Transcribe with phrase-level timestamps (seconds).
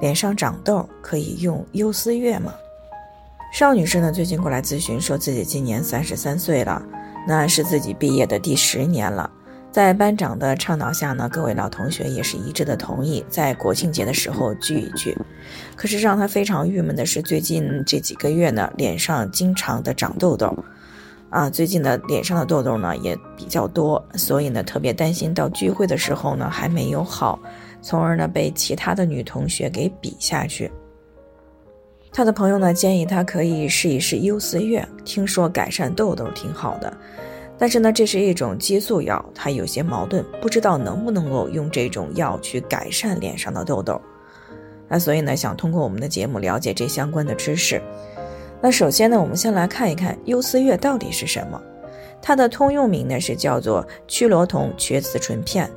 [0.00, 2.52] 脸上长痘可以用优思悦吗？
[3.52, 6.82] 邵女士呢，最近过来咨询，说自己今年三十三岁了，
[7.26, 9.30] 那是自己毕业的第十年了。
[9.72, 15.16] 在班长的倡导下呢，各位老同学也是一致的同意，在国庆节的时候聚一聚。
[15.76, 20.54] 可是让她非常郁闷的是，最近这几个月呢，脸上经常的长痘痘，
[21.30, 27.38] 啊，最近的脸上的痘痘呢也比较多，所以呢，特别担心到聚会的时候呢还没有好。
[27.86, 30.68] 从而呢被其他的女同学给比下去。
[32.12, 36.92] 他的朋友呢建议他可以试一试优思悦，听说改善痘痘挺好的。
[37.56, 44.00] 但是呢这是一种激素药，他有些矛盾，不知道能不能够用这种药去改善脸上的痘痘。
[44.88, 47.80] 那所以呢想通过我们的节目了解这相关的知识。
[48.60, 51.62] 那首先呢我们先来看一看优思悦到底是什么。
[52.20, 55.70] 它的通用名呢是叫做曲罗酮缺雌醇片。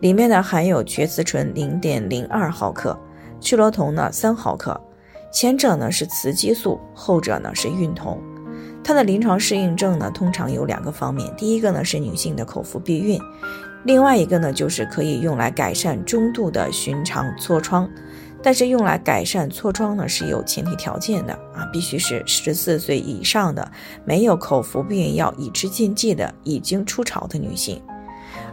[0.00, 2.98] 里面呢含有缺雌醇零点零二毫克，
[3.40, 4.78] 曲罗酮呢三毫克，
[5.32, 8.20] 前者呢是雌激素，后者呢是孕酮。
[8.84, 13.20] 它的临床适应症呢通常有两个方面，第一个呢是女性的口服避孕，
[13.84, 17.88] 另外一个呢就是可以用来改善中度的寻常痤疮。
[18.42, 23.68] 但是用来改善痤疮呢是有前提条件的啊，必须是十四岁以上的，
[24.04, 27.82] 没有口服避孕药已知禁忌的，已经出潮的女性。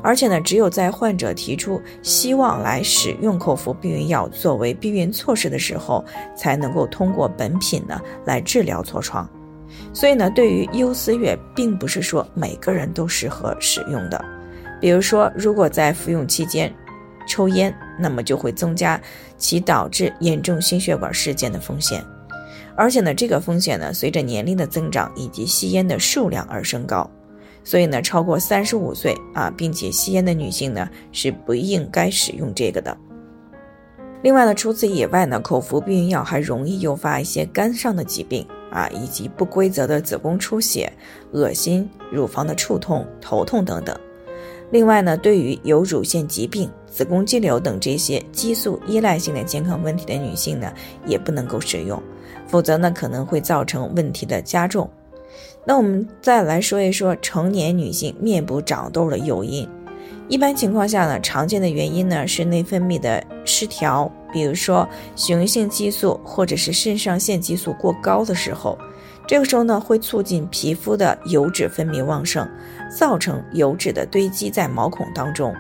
[0.04, 6.04] 而且呢，只有在患者提出希望来使用口服避孕药作为避孕措施的时候，
[6.36, 9.28] 才能够通过本品呢来治疗痤疮。
[9.94, 14.24] 所以呢，对于优思悦，并不是说每个人都适合使用的。
[14.82, 16.72] 比如说，如果在服用期间
[17.26, 19.00] 抽烟，那么就会增加
[19.38, 22.04] 其导致严重心血管事件的风险。
[22.76, 27.10] 而且呢，这个风险呢，随着年龄的增长以及吸烟的数量而升高。
[27.64, 32.96] 所以呢，超过三十五岁啊，并且吸烟的女性呢，是不应该使用这个的。
[34.22, 40.92] 另外呢，除此以外呢，口服避孕药还容易诱发一些肝上的疾病啊，以及不规则的子宫出血、
[41.32, 43.98] 恶心、乳房的触痛、头痛等等。
[44.72, 50.74] 另外呢，对于有乳腺疾病、子宫肌瘤等这些激素依赖性的健康问题的女性呢，
[51.06, 52.02] 也不能够使用，
[52.48, 54.90] 否则呢，可能会造成问题的加重。
[55.66, 59.68] 那我们再来说一说成年女性面部长痘的诱因。
[60.30, 68.78] 一般情况下呢，常见的原因呢是内分泌的失调，比如说雄性激素或者是肾上腺激素过高的时候，
[69.28, 72.48] 这个时候呢会促进皮肤的油脂分泌旺盛，
[72.90, 75.54] 造成油脂的堆积在毛孔当中。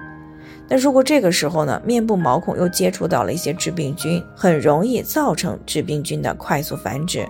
[0.69, 7.27] 那如果这个时候呢，面部毛孔又接触到了一些致病菌，很容易造成致病菌的快速繁殖。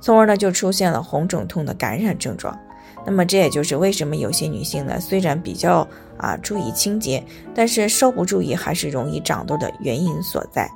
[0.00, 2.56] 从而呢，就出现了红肿痛的感染症状。
[3.04, 5.86] 那么这也就是为什么有些女性呢，虽然比较
[6.16, 7.24] 啊注意清洁，
[7.54, 10.68] 但是稍不注意还是容易长痘的原因所在。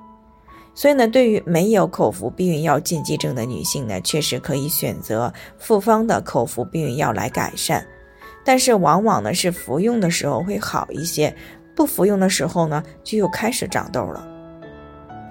[0.72, 7.84] 所以呢，对于没有口服避孕药禁忌症的女性呢，确实可以选择复方的口服避孕药来改善。
[8.44, 11.34] 但是往往呢是服用的时候会好一些，
[11.75, 14.26] 不服用的时候呢就又开始长痘了。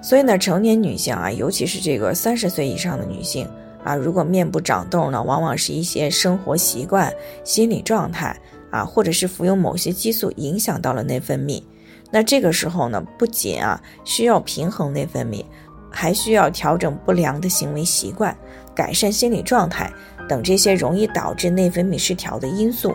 [0.02, 3.48] 所以呢，成年女性啊，尤其是这个三十岁以上的女性。
[3.84, 7.12] 啊，如果面部长痘呢，往往是一些生活习惯、
[7.44, 8.36] 心理状态
[8.70, 11.62] 啊，或者是服用某些激素影响到了内分泌。
[12.10, 15.44] 那这个时候呢，不仅啊需要平衡内分泌，
[15.90, 18.36] 还需要调整不良的行为习惯，
[18.74, 19.90] 改善心理状态
[20.28, 22.90] 等这些容易导致内分泌失调的因素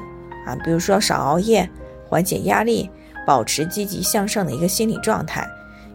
[0.46, 1.70] 啊，比如说少熬夜、
[2.08, 2.90] 缓解压力、
[3.26, 5.48] 保持积极向上的一个心理状态，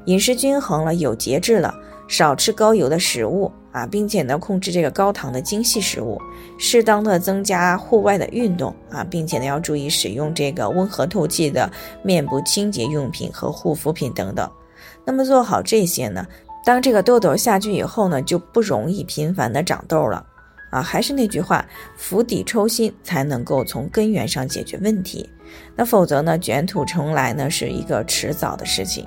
[0.07, 1.75] 饮食均衡了，有节制了。
[2.09, 6.21] 少吃高油的食物啊，并且呢控制这个高糖的精细食物，
[6.59, 11.71] 适当的增加户外的运动啊，并且呢要注意使用这个温和透气的
[12.03, 14.51] 面部清洁用品和护肤品等等。
[15.05, 16.27] 那么做好这些呢，
[16.65, 20.27] 当这个痘痘下去以后呢，就不容易频繁的长痘了
[20.71, 20.83] 啊。
[20.83, 21.65] 还是那句话，
[21.97, 25.29] 釜底抽薪才能够从根源上解决问题，
[25.77, 29.07] 那否则呢卷土重来呢是一个迟早的事情。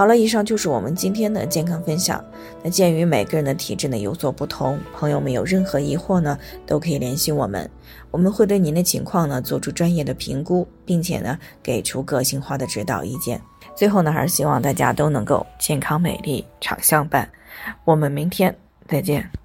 [0.00, 2.24] 好了，以上就是我们今天的健康分享。
[2.62, 7.70] 那鉴于每个人的体质呢有所不同，朋友们有任何疑惑呢，都可以联系我们，
[8.10, 13.38] 我们会对您的情况呢做出专业的评估，并且呢给出个性化的指导意见。
[13.76, 17.30] 最后呢，还是希望大家都能够健康美丽常相伴。
[17.84, 18.56] 我们明天
[18.88, 19.39] 再见。